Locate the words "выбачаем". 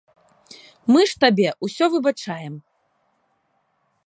1.97-2.55